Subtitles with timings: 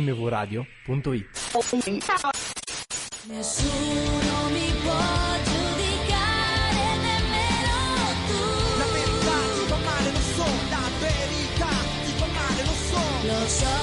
[0.00, 1.26] mvradio.it.
[3.24, 5.02] Nessuno mi può
[5.44, 7.76] giudicare nemmeno
[8.26, 8.40] tu.
[8.78, 11.70] La verità ti fa male, lo so, la verità
[12.04, 13.02] ti fa male, lo so.
[13.26, 13.81] Lo so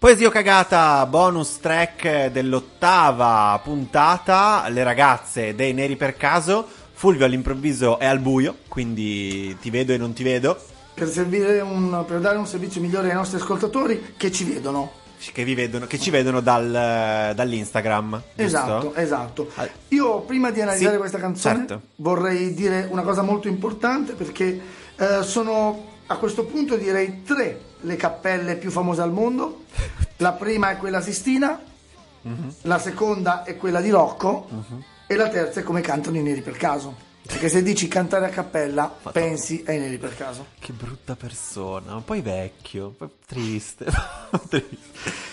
[0.00, 6.66] Poesia cagata, bonus track dell'ottava puntata, le ragazze dei Neri per caso.
[6.94, 10.58] Fulvio all'improvviso è al buio, quindi ti vedo e non ti vedo.
[10.94, 14.90] per, servire un- per dare un servizio migliore ai nostri ascoltatori che ci vedono.
[15.32, 18.22] Che, vi vedono, che ci vedono dal- dall'Instagram.
[18.34, 18.94] giusto?
[18.94, 19.48] Esatto, esatto.
[19.88, 21.80] Io prima di analizzare Sì, questa canzone certo.
[21.96, 24.60] vorrei dire una cosa molto importante perché
[24.96, 29.64] eh, sono a questo punto direi tre le cappelle più famose al mondo.
[30.18, 31.58] La prima è quella Sistina,
[32.22, 32.54] Mhm.
[32.62, 34.46] la seconda è quella di Rocco
[35.06, 37.08] e la terza è come cantano i neri per caso.
[37.22, 40.46] Perché se dici cantare a cappella, pensi ai neri per caso.
[40.58, 43.84] Che brutta persona, poi vecchio, poi triste.
[44.48, 44.78] triste.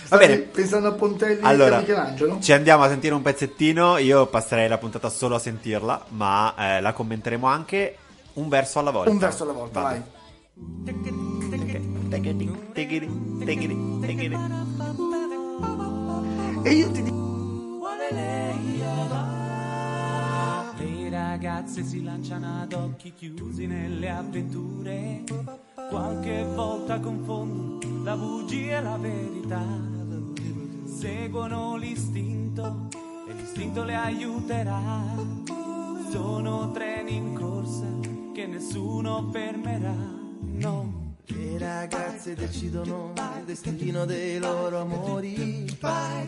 [0.10, 0.38] Va bene.
[0.38, 2.40] pensando a Pontelli e Allora, a Michelangelo?
[2.40, 3.98] ci andiamo a sentire un pezzettino.
[3.98, 7.98] Io passerei la puntata solo a sentirla, ma eh, la commenteremo anche
[8.34, 9.10] un verso alla volta.
[9.10, 10.04] Un verso alla volta, Vado.
[10.54, 10.94] vai.
[16.64, 17.26] E io ti dico
[20.78, 25.24] Le ragazze si lanciano ad occhi chiusi nelle avventure.
[25.90, 29.66] Qualche volta confondono la bugia e la verità.
[30.86, 32.88] Seguono l'istinto
[33.28, 35.02] e l'istinto le aiuterà.
[36.10, 37.86] Sono treni in corsa
[38.34, 39.96] che nessuno fermerà.
[40.40, 40.87] No.
[41.58, 45.66] Le ragazze decidono il destino dei loro amori.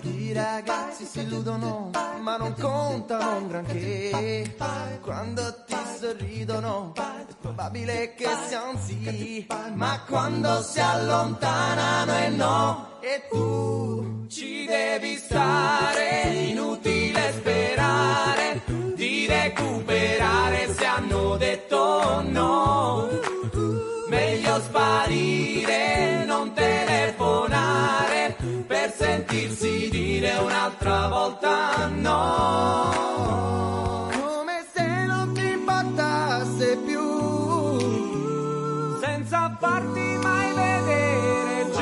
[0.01, 4.55] I ragazzi si illudono, ma non contano un granché.
[5.01, 9.45] Quando ti sorridono, è probabile che sia un sì.
[9.75, 12.87] Ma quando si allontanano è no.
[13.01, 18.61] E tu Ci devi stare, inutile sperare
[18.95, 23.08] di recuperare se hanno detto no.
[24.61, 28.35] Sparire, non telefonare
[28.67, 32.91] per sentirsi dire un'altra volta no.
[34.11, 36.99] come se non ti importasse più.
[38.99, 41.81] Senza farti mai vedere giù.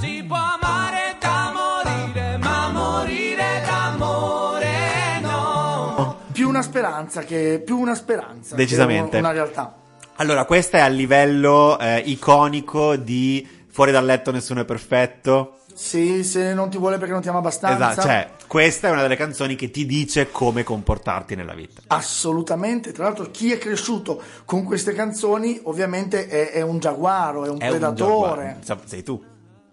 [0.00, 6.16] Si può amare da morire, ma morire d'amore no.
[6.32, 9.18] più una speranza che più una speranza che Decisamente.
[9.18, 9.74] una realtà.
[10.20, 15.60] Allora, questa è a livello eh, iconico di Fuori dal letto nessuno è perfetto.
[15.72, 17.92] Sì, se non ti vuole perché non ti ama abbastanza.
[17.92, 21.80] Esatto, cioè, questa è una delle canzoni che ti dice come comportarti nella vita.
[21.86, 27.48] Assolutamente, tra l'altro chi è cresciuto con queste canzoni ovviamente è, è un giaguaro, è
[27.48, 28.58] un È un predatore.
[28.62, 29.22] Sa- Sei tu.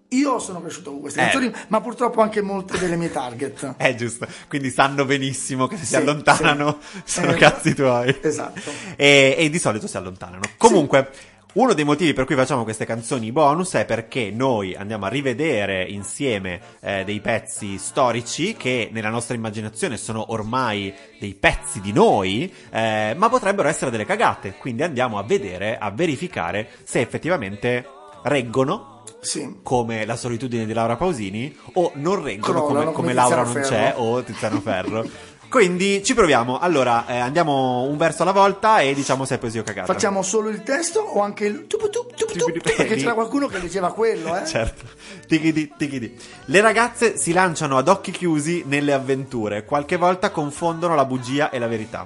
[0.10, 1.24] Io sono cresciuto con queste Eh.
[1.24, 3.76] canzoni, ma purtroppo anche molte delle mie target.
[3.78, 4.26] È giusto.
[4.48, 7.02] Quindi sanno benissimo che se si Sì, allontanano sì.
[7.06, 8.18] sono Eh, cazzi tuoi.
[8.22, 8.72] Esatto.
[8.96, 10.44] E, e di solito si allontanano.
[10.58, 11.10] Comunque,
[11.54, 15.84] uno dei motivi per cui facciamo queste canzoni bonus è perché noi andiamo a rivedere
[15.84, 22.54] insieme eh, dei pezzi storici che nella nostra immaginazione sono ormai dei pezzi di noi,
[22.70, 24.54] eh, ma potrebbero essere delle cagate.
[24.58, 27.86] Quindi andiamo a vedere, a verificare se effettivamente
[28.24, 29.60] reggono Sì.
[29.64, 33.94] come la solitudine di Laura Pausini o non reggono Crollano come, come Laura non c'è
[33.98, 35.06] o Tiziano Ferro.
[35.50, 36.60] Quindi ci proviamo.
[36.60, 39.92] Allora, eh, andiamo un verso alla volta e diciamo se è poesia o cagata.
[39.94, 42.36] Facciamo solo il testo o anche il tup tup tup?
[42.36, 42.62] Tup.
[42.76, 44.46] Perché c'era qualcuno che diceva quello, eh?
[44.46, 44.84] Certo.
[45.26, 46.18] Tichidi, tichidi.
[46.46, 49.64] Le ragazze si lanciano ad occhi chiusi nelle avventure.
[49.64, 52.06] Qualche volta confondono la bugia e la verità.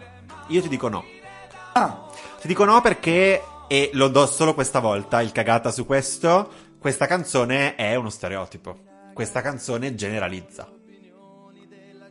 [0.49, 1.03] Io ti dico no.
[1.73, 2.09] Ah,
[2.41, 6.49] Ti dico no perché, e lo do solo questa volta, il cagata su questo,
[6.81, 8.75] questa canzone è uno stereotipo.
[9.13, 10.67] Questa canzone generalizza.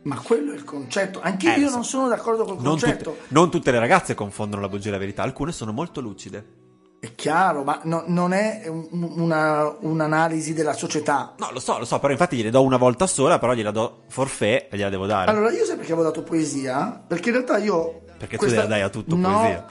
[0.03, 1.19] ma quello è il concetto.
[1.21, 1.75] Anche Eh, io so.
[1.75, 3.11] non sono d'accordo col Non concetto.
[3.11, 6.59] tutte, non tutte le ragazze confondono la bugia e la verità, alcune sono molto lucide.
[6.99, 8.87] È chiaro, ma no- non è un-
[9.17, 11.33] una- un'analisi della società.
[11.37, 14.03] No, lo so, lo so, però infatti gliele do una volta sola, però gliela do
[14.07, 15.29] forfè e gliela devo dare.
[15.29, 17.03] Allora, io sai perché avevo dato poesia?
[17.07, 18.01] Perché in realtà io.
[18.17, 19.65] Perché tu gliela dai a tutto no, poesia.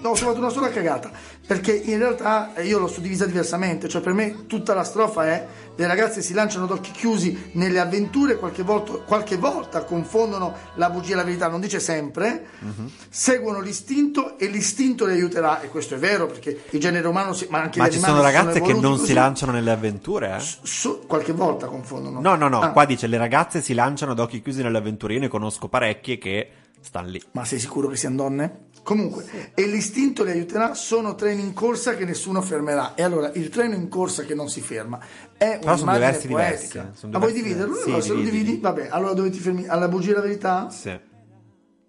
[0.00, 1.10] No, ho trovato una sola cagata,
[1.46, 5.46] perché in realtà io l'ho suddivisa diversamente, cioè per me tutta la strofa è
[5.78, 10.88] le ragazze si lanciano ad occhi chiusi nelle avventure, qualche volta, qualche volta confondono la
[10.88, 12.90] bugia e la verità, non dice sempre, Mhm.
[13.10, 17.46] seguono l'istinto e l'istinto le aiuterà, e questo è vero perché il genere umano, si-
[17.50, 19.06] ma anche Ma ci sono ragazze che evoluti non così.
[19.06, 20.40] si lanciano nelle avventure, eh?
[20.40, 22.20] So- qualche volta confondono.
[22.20, 25.12] No, no, no, Ah, qua dice le ragazze si lanciano ad occhi chiusi nelle avventure.
[25.14, 26.48] Io ne conosco parecchie che
[26.86, 27.22] stanno lì.
[27.32, 28.64] Ma sei sicuro che siano donne?
[28.82, 32.94] Comunque, e l'istinto le aiuterà, sono treni in corsa che nessuno fermerà.
[32.94, 34.98] E allora, il treno in corsa che non si ferma
[35.36, 36.80] è Però sono un'immagine diversi, poetica.
[36.80, 37.74] diversi, sono Ma vuoi dividerlo?
[37.74, 38.58] sì, No, se lo dividi.
[38.60, 39.66] vabbè, allora dove ti fermi?
[39.66, 40.70] Alla bugia la verità?
[40.70, 40.96] Sì.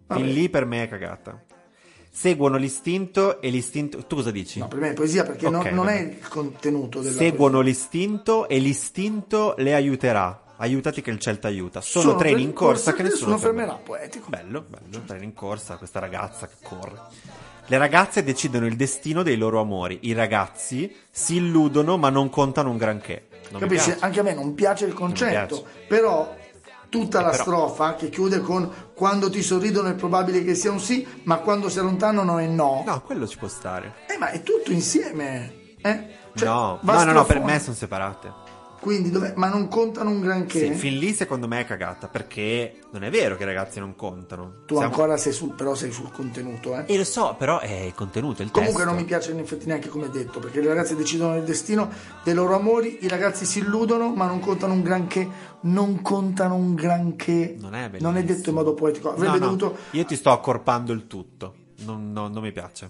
[0.07, 0.21] Vabbè.
[0.21, 1.39] Fin lì per me è cagata.
[2.09, 4.03] Seguono l'istinto e l'istinto.
[4.07, 4.57] Tu cosa dici?
[4.57, 8.47] No, per me è poesia perché non, Ok, non è il contenuto della Seguono l'istinto
[8.47, 10.41] e l'istinto le aiuterà.
[10.57, 11.81] Aiutati che il ciel ti aiuta.
[11.81, 13.73] Sono, Sono treni in corsa che nessuno fermerà.
[13.73, 13.83] fermerà.
[13.83, 14.29] Poetico.
[14.29, 16.99] Bello, bello, treni in corsa, questa ragazza che corre.
[17.69, 19.99] Le ragazze decidono il destino dei loro amori.
[20.03, 23.27] I ragazzi si illudono ma non contano un granché.
[23.49, 23.93] Non Capisci?
[23.99, 25.85] Anche a me non piace il concetto, piace.
[25.87, 26.35] però
[26.89, 30.79] tutta la però- strofa che chiude con quando ti sorridono è probabile che sia un
[30.79, 32.83] sì, ma quando si allontanano è no.
[32.85, 33.93] No, quello ci può stare.
[34.07, 35.75] Eh, ma è tutto insieme.
[35.81, 36.07] Eh?
[36.35, 38.45] Cioè, no, no, no, no, per me sono separate.
[38.79, 40.59] Quindi, dov'è- ma non contano un granché?
[40.59, 43.95] Sì, fin lì secondo me è cagata, perché non è vero che i ragazzi non
[43.95, 44.63] contano.
[44.65, 46.83] tu Siamo- ancora sei sul, però sei sul contenuto, eh.
[46.87, 48.89] E lo so, però è il contenuto, il Comunque testo.
[48.93, 51.89] non mi piace in effetti neanche come detto, perché le ragazze decidono il destino
[52.23, 55.27] dei loro amori, i ragazzi si illudono, ma non contano un granché,
[55.61, 57.55] non contano un granché.
[57.59, 57.89] Non è.
[57.99, 61.07] Non è detto in modo poetico, avrebbe No, no, dovuto Io ti sto accorpando il
[61.07, 61.55] tutto.
[61.79, 62.89] Non, non- non mi piace.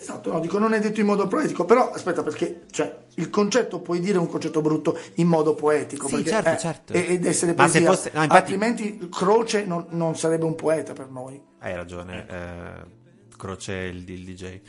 [0.00, 3.80] Esatto, no, dico non è detto in modo poetico, però aspetta perché cioè, il concetto
[3.80, 6.92] puoi dire un concetto brutto in modo poetico, Sì, perché, certo, eh, certo.
[6.92, 10.92] ed essere Ma se poesia, fosse- no, infatti- altrimenti Croce non, non sarebbe un poeta
[10.92, 11.40] per noi.
[11.58, 12.96] Hai ragione, eh,
[13.36, 14.60] Croce il, il DJ.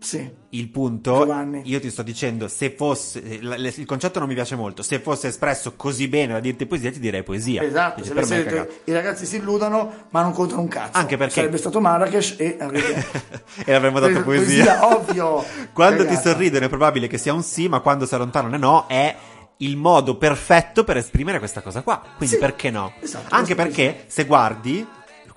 [0.00, 0.30] Sì.
[0.50, 1.62] Il punto, Giovanni.
[1.64, 5.28] io ti sto dicendo, se fosse, il, il concetto non mi piace molto, se fosse
[5.28, 7.62] espresso così bene da dirti poesia, ti direi poesia.
[7.62, 10.96] Esatto, Dice, se detto, i ragazzi si illudono ma non contano un cazzo.
[10.96, 12.56] Anche perché- sarebbe stato Marrakesh e
[13.66, 14.86] e avremmo dato poesia.
[14.94, 15.44] ovvio.
[15.74, 16.30] quando ti Cagata.
[16.30, 19.16] sorridono è probabile che sia un sì, ma quando si allontanano è no, è
[19.58, 22.00] il modo perfetto per esprimere questa cosa qua.
[22.16, 22.92] Quindi Sì, perché no?
[23.00, 24.86] esatto, Anche perché se guardi,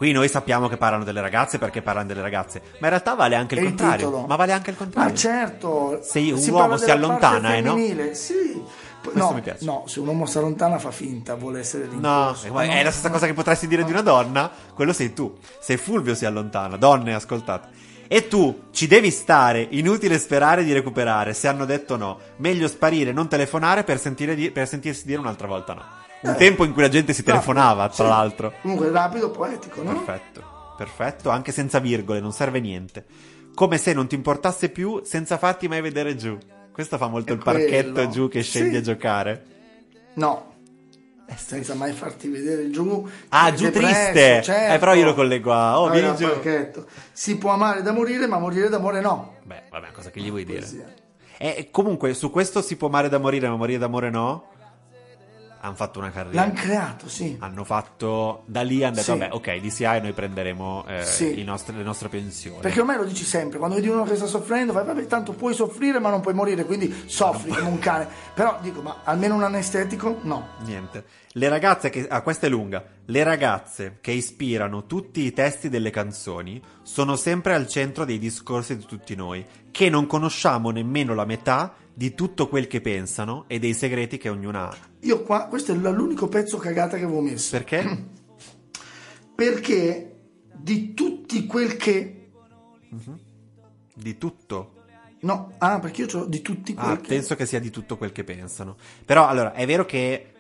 [0.02, 3.36] qui noi sappiamo che parlano delle ragazze perché parlano delle ragazze, ma in realtà vale
[3.36, 4.08] anche il il contrario.
[4.08, 4.26] titolo.
[4.26, 5.12] Ma vale anche il contrario.
[5.12, 6.00] Ma certo.
[6.02, 7.78] Se un si uomo si allontana, eh, no?
[8.14, 8.64] Sì.
[9.14, 11.92] No, no, se un uomo si allontana fa finta, vuole essere No,
[12.34, 12.52] rincorso.
[12.52, 15.38] ma è la stessa cosa che potresti dire di una donna, quello sei tu.
[15.60, 17.68] Se Fulvio si allontana, donne, ascoltate.
[18.08, 21.36] E tu ci devi stare, inutile sperare di recuperare.
[21.36, 25.46] Se hanno detto no, meglio sparire, non telefonare per, sentire di- per sentirsi dire un'altra
[25.46, 25.84] volta no.
[26.22, 26.36] Un Eh.
[26.36, 28.10] tempo in cui la gente si telefonava, tra sì.
[28.10, 28.54] l'altro.
[28.62, 29.94] Comunque rapido, poetico, no?
[30.04, 30.44] Perfetto,
[30.78, 33.06] perfetto, anche senza virgole, non serve niente.
[33.56, 36.38] Come se non ti importasse più senza farti mai vedere giù.
[36.72, 38.10] Questo fa molto È il parchetto quello.
[38.10, 38.78] giù che scendi Sì.
[38.78, 39.46] a giocare.
[40.14, 40.50] No.
[41.36, 43.08] Senza mai farti vedere giù.
[43.30, 44.42] Ah, giù depresso, triste.
[44.44, 44.74] certo.
[44.76, 46.26] Eh, però io lo collego a, oh, vieni giù.
[46.28, 46.86] parchetto.
[47.14, 49.36] Si può amare da morire, ma morire d'amore no.
[49.44, 50.60] Beh, vabbè, cosa che gli vuoi dire?
[50.60, 50.86] Poesia.
[51.38, 54.46] E comunque, su questo si può amare da morire, ma morire d'amore no?
[55.64, 56.42] Hanno fatto una carriera.
[56.42, 57.38] L'hanno creato, sì.
[57.40, 59.18] Hanno fatto da lì hanno detto Sì.
[59.20, 61.40] vabbè ok DCI noi prenderemo eh, Sì.
[61.40, 64.26] i nostri- le nostre pensioni Perché ormai lo dici sempre, quando vedi uno che sta
[64.26, 68.08] soffrendo, fai, vabbè, tanto puoi soffrire ma non puoi morire, quindi soffri come un cane.
[68.34, 70.18] Però dico, ma almeno un anestetico?
[70.24, 70.48] No.
[70.66, 71.04] niente
[71.36, 75.90] le ragazze che ah questa è lunga le ragazze che ispirano tutti i testi delle
[75.90, 81.24] canzoni sono sempre al centro dei discorsi di tutti noi che non conosciamo nemmeno la
[81.24, 85.72] metà di tutto quel che pensano e dei segreti che ognuna ha Io qua, questo
[85.72, 87.52] è l'unico pezzo cagata che avevo messo.
[87.52, 88.06] perché?
[89.36, 90.16] Perché
[90.54, 92.32] di tutti quel che...
[93.96, 94.74] di tutto
[95.22, 97.08] No, ah, perché io c'ho di tutti quel Ah, che...
[97.08, 98.76] penso che sia di tutto quel che pensano.
[99.06, 100.32] Però, allora, è vero che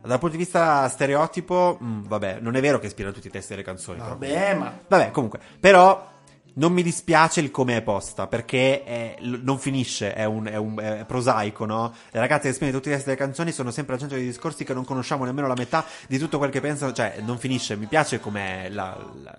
[0.00, 3.50] dal punto di vista stereotipo, mm, vabbè, non è vero che ispira tutti i testi
[3.52, 3.98] delle canzoni.
[3.98, 4.10] però.
[4.10, 4.80] Vabbè, ma...
[4.88, 6.13] Vabbè, comunque, però
[6.56, 10.78] non mi dispiace il come è posta, perché è- non finisce, è, un, è, un-
[10.80, 11.92] è prosaico, no?
[12.10, 14.64] Le ragazze che esprimono tutti i testi delle canzoni sono sempre al centro dei discorsi
[14.64, 17.86] che non conosciamo nemmeno la metà di tutto quel che pensano, cioè non finisce, mi
[17.86, 19.38] piace com'è la, la-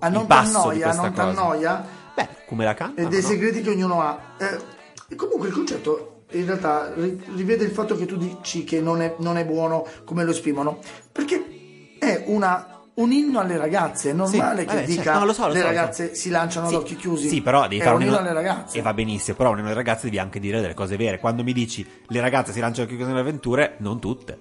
[0.00, 1.86] Ah, il non passo di t'annoia, non t'annoia?
[2.14, 3.00] Beh, come la canta?
[3.02, 4.18] e dei segreti che ognuno ha.
[4.38, 9.00] Eh, comunque il concetto in realtà ri- rivede il fatto che tu dici che non
[9.00, 10.78] è, non è buono come lo esprimono,
[11.10, 15.24] perché è una, un inno alle ragazze, è normale Sì, che vabbè, dica certo, no,
[15.24, 15.78] lo so, lo le so, lo so.
[15.80, 17.28] ragazze si lanciano ad occhi chiusi.
[17.28, 18.78] Sì, però devi è fare un inno alle ragazze.
[18.78, 21.18] E va benissimo, però un inno alle ragazze devi anche dire delle cose vere.
[21.18, 24.38] Quando mi dici le ragazze si lanciano chiuse nelle avventure, non tutte.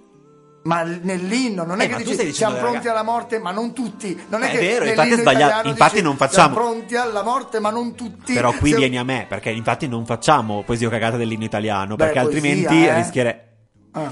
[0.65, 3.73] Ma nell'inno non è Eh, che ma tu dici siamo pronti alla morte, ma non
[3.73, 4.17] tutti.
[4.29, 5.67] Non è, È che vero, infatti è sbagliato.
[5.67, 8.33] Infatti dici, non facciamo- Siamo pronti alla morte, ma non tutti.
[8.33, 12.05] Però qui Se- vieni a me, perché infatti non facciamo poesia cagata dell'inno italiano, Beh,
[12.05, 12.95] perché poesia, altrimenti eh.
[12.95, 13.35] rischierei...
[13.91, 14.11] Ah,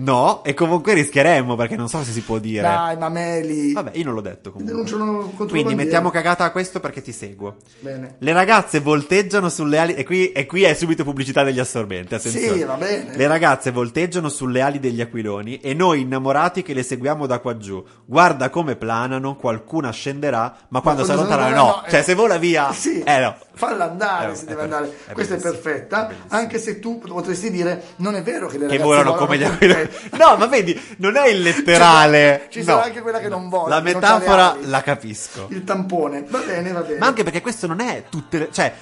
[0.00, 2.62] No, e comunque rischieremmo, perché non so se si può dire.
[2.62, 3.72] dai, mameli.
[3.72, 4.72] Vabbè, io non l'ho detto comunque.
[4.72, 5.82] Denunciano contro Quindi la bandiera.
[5.84, 7.56] mettiamo cagata a questo perché ti seguo.
[7.80, 8.14] Bene.
[8.18, 9.94] Le ragazze volteggiano sulle ali.
[9.94, 12.14] E qui, e qui è subito pubblicità degli assorbenti.
[12.14, 12.58] Attenzione.
[12.58, 13.16] Sì, va bene.
[13.16, 17.56] Le ragazze volteggiano sulle ali degli aquiloni e noi innamorati che le seguiamo da qua
[17.56, 17.84] giù.
[18.04, 21.82] Guarda come planano, qualcuna scenderà, ma quando si quando si allontanano allontana, no.
[21.82, 22.02] no, Cioè, eh.
[22.04, 22.70] se vola via.
[22.78, 23.36] Sì, Eh no.
[23.54, 24.92] falla andare Eh, se è deve andare.
[25.06, 26.08] è Questa è perfetta.
[26.28, 29.42] anche se tu potresti dire: Non è vero che le Che ragazze volano come gli
[29.44, 29.87] aquiloni.
[30.18, 32.46] No, ma vedi, non è il letterale.
[32.50, 32.84] Ci sarà No.
[32.84, 33.76] anche quella che non vola.
[33.76, 35.46] La metafora la capisco.
[35.50, 36.24] Il tampone.
[36.28, 36.98] Va bene, va bene.
[36.98, 38.48] Ma anche perché questo non è tutte le...
[38.52, 38.72] Cioè,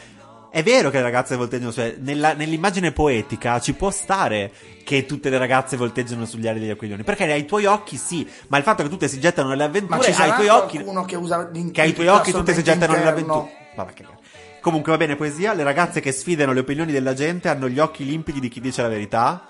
[0.51, 1.83] è vero che le ragazze volteggiano su...
[1.99, 4.51] nella- nell'immagine poetica ci può stare
[4.85, 7.03] che tutte le ragazze volteggiano sugli ali degli aquilioni.
[7.03, 10.01] Perché ai tuoi occhi sì, ma il fatto che tutte si gettano nelle Ma avventure,
[10.03, 10.79] ci ai sarà tuoi occhi...
[11.07, 13.51] che usa Che ai tuoi occhi tutte si gettano nelle avventure.
[13.75, 14.15] Vabbè, che cazzo.
[14.63, 18.05] Comunque va bene poesia, le ragazze che sfidano le opinioni della gente hanno gli occhi
[18.05, 19.47] limpidi di chi dice la verità.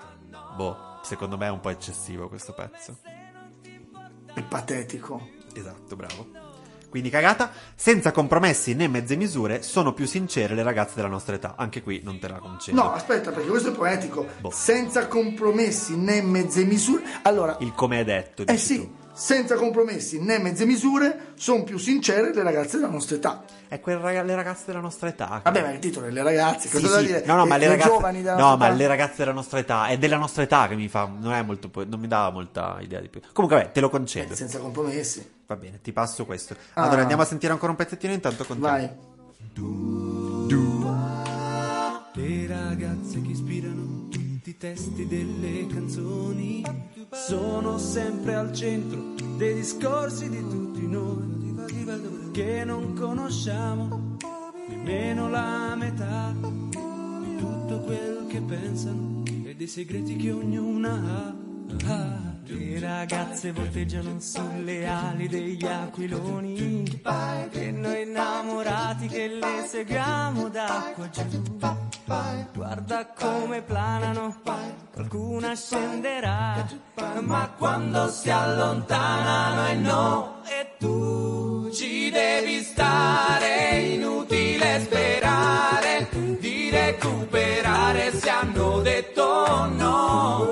[0.55, 2.97] Boh, secondo me è un po' eccessivo questo pezzo.
[4.33, 5.29] È patetico.
[5.53, 6.27] Esatto, bravo.
[6.89, 11.55] Quindi cagata, senza compromessi né mezze misure, sono più sincere le ragazze della nostra età.
[11.57, 12.81] Anche qui non te la concedo.
[12.81, 14.25] No, aspetta, perché questo è poetico.
[14.39, 14.51] Boh.
[14.51, 17.03] Senza compromessi né mezze misure.
[17.23, 18.45] Allora, Il come è detto.
[18.45, 18.96] eh sì, tu.
[19.17, 23.43] Senza compromessi né mezze misure, sono più sincere le ragazze della nostra età.
[23.67, 25.41] È quel le ragazze della nostra età.
[25.43, 27.05] Vabbè, ma il titolo è le ragazze, Sì, cosa da sì.
[27.07, 27.23] dire?
[27.25, 29.31] No, no, Che ma le ragazze, giovani della no, nostra ma età- le ragazze della
[29.33, 29.87] nostra età.
[29.87, 31.09] È della nostra età che mi fa.
[31.19, 31.69] Non è molto.
[31.85, 33.19] Non mi dava molta idea di più.
[33.33, 34.35] Comunque, vabbè, te lo concedo.
[34.35, 35.29] Senza compromessi.
[35.47, 36.55] Va bene, ti passo questo.
[36.73, 36.83] Ah.
[36.83, 38.61] Allora andiamo a sentire ancora un pezzettino intanto con te.
[38.61, 38.89] Vai.
[42.13, 43.96] Le ragazze che ispirano
[44.57, 46.63] i testi delle canzoni
[47.11, 54.17] sono sempre al centro dei discorsi di tutti noi che non conosciamo
[54.67, 61.35] nemmeno la metà di tutto quel che pensano e dei segreti che ognuna ha.
[61.85, 67.01] Ah, le ragazze volteggiano sulle ali degli aquiloni
[67.51, 71.86] e noi innamorati che le seguiamo da qua giù.
[72.07, 74.33] Guarda come planano,
[74.93, 76.65] qualcuna scenderà,
[77.19, 86.07] ma quando si allontanano e no, e tu ci devi stare, inutile sperare
[86.39, 90.47] di recuperare se hanno detto no.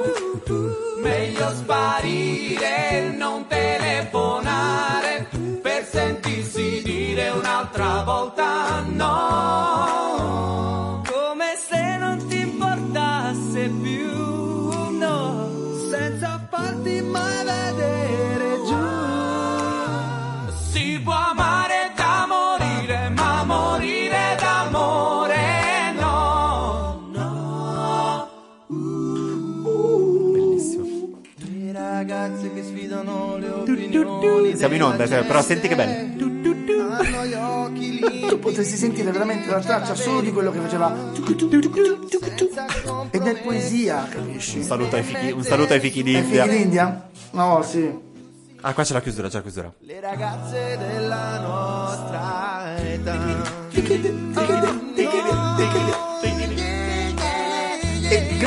[1.01, 5.29] Meglio sparire, non telefonare
[5.61, 9.34] per sentirsi dire un'altra volta no.
[32.75, 34.57] Sfidano le opinioni.
[34.57, 36.33] Siamo in onda, cioè, però senti che bello.
[38.27, 40.93] Tu potresti sentire veramente la traccia solo di quello che faceva.
[43.11, 44.57] Ed è poesia, capisci?
[44.57, 46.45] Un saluto ai fichi, un saluto ai fichi d'India.
[46.45, 47.09] d'India?
[47.31, 48.03] No, sì.
[48.61, 49.73] Ah, qua c'è la chiusura, c'è la chiusura.
[49.79, 53.63] Le ragazze della nostra età.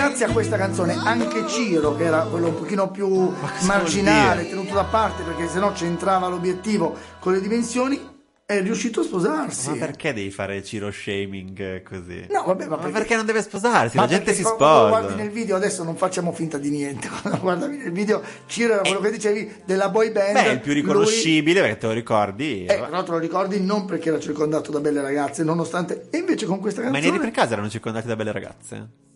[0.08, 3.30] Grazie a questa canzone anche Ciro, che era quello un pochino più
[3.66, 8.00] marginale, tenuto da parte perché sennò c'entrava l'obiettivo con le dimensioni,
[8.46, 9.68] è riuscito a sposarsi.
[9.68, 12.26] Ma perché devi fare Ciro shaming eh, così?
[12.30, 13.96] No, vabbè, ma Ma perché- perché non deve sposarsi?
[13.96, 14.88] Ma la gente si sposa.
[14.88, 17.06] guardi nel video adesso non facciamo finta di niente.
[17.20, 20.32] Quando guardavi nel video, Ciro era quello che dicevi della boy band.
[20.32, 22.64] Beh, è il più lui- riconoscibile perché te lo ricordi.
[22.64, 26.06] Eh, però te lo ricordi non perché era circondato da belle ragazze, nonostante.
[26.08, 27.12] E invece con questa Ma i canzone.
[27.12, 29.06] neri per caso erano circondati da belle ragazze?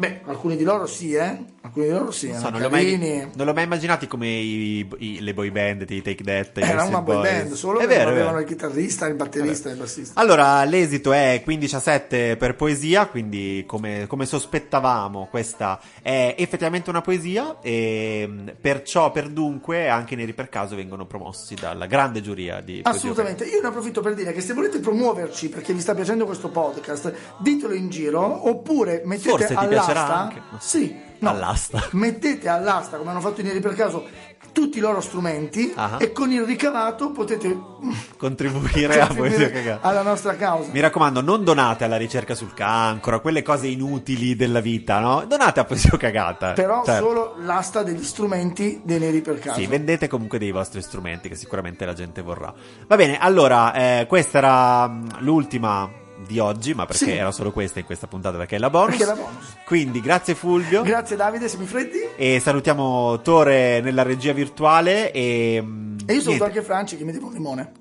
[0.00, 1.44] Beh, alcuni di loro sì, eh.
[1.60, 2.32] Alcuni di loro sì.
[2.34, 5.84] So, non, li ho mai, non l'ho mai immaginati come i- i- le boy band
[5.84, 6.56] di Take That.
[6.56, 7.30] Era una boy Boys.
[7.30, 10.18] band, solo è che vero, avevano il chitarrista, il batterista e il bassista.
[10.18, 16.88] Allora, l'esito è 15 a 7 per poesia, quindi come, come sospettavamo questa è effettivamente
[16.88, 22.22] una poesia e mh, perciò, per dunque, anche neri per caso vengono promossi dalla grande
[22.22, 22.80] giuria di.
[22.84, 26.48] Assolutamente, io ne approfitto per dire che se volete promuoverci perché vi sta piacendo questo
[26.48, 30.18] podcast, ditelo in giro oppure mettete Forse ti all'asta.
[30.18, 30.42] anche.
[30.58, 31.86] Sì, No, All'asta.
[31.92, 34.06] Mettete all'asta, come hanno fatto i neri per caso,
[34.52, 35.96] tutti i loro strumenti Ah.
[36.00, 40.70] e con il ricavato potete mm, Contribuire contribuire alla nostra causa.
[40.72, 45.24] Mi raccomando, non donate alla ricerca sul cancro, a quelle cose inutili della vita, no?
[45.28, 46.52] Donate a poesia cagata.
[46.52, 49.60] Però Cioè, solo l'asta degli strumenti dei neri per caso.
[49.60, 52.50] Sì, vendete comunque dei vostri strumenti che sicuramente la gente vorrà.
[52.86, 57.10] Va bene, allora, eh, questa era mh, l'ultima di oggi, ma perché Sì.
[57.12, 58.96] era solo questa in questa puntata, perché è la bonus.
[58.96, 59.56] Perché è la bonus.
[59.64, 60.82] Quindi, grazie Fulvio.
[60.82, 61.98] Grazie Davide, siamo freddi.
[62.16, 65.60] e salutiamo Tore nella regia virtuale e...
[65.62, 66.44] mh, E io saluto niente.
[66.44, 67.72] anche Franci che mi deve un limone.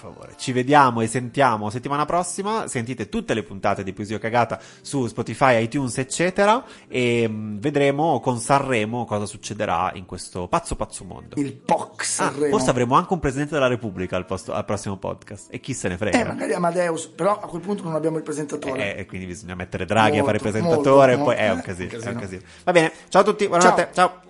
[0.00, 2.66] Favore, ci vediamo e sentiamo settimana prossima.
[2.68, 6.64] Sentite tutte le puntate di Poesia Cagata su Spotify, iTunes, eccetera.
[6.88, 11.38] E mh, vedremo con Sanremo cosa succederà in questo pazzo pazzo mondo.
[11.38, 15.48] Il POC Ah, forse avremo anche un presidente della Repubblica al, posto- al prossimo podcast.
[15.50, 16.18] E chi se ne frega?
[16.18, 18.96] Eh, magari Amadeus, però a quel punto non abbiamo il presentatore.
[18.96, 21.16] Eh, e quindi bisogna mettere Draghi a fare il Molto, presentatore.
[21.16, 21.66] molto, e poi è un molto.
[21.70, 22.40] casino, Eh, è un casino.
[22.64, 23.88] Va bene, ciao a tutti, buonanotte.
[23.92, 24.20] ciao.
[24.24, 24.29] Il